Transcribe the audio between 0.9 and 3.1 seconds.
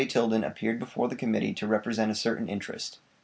the committee to represent a certain interest.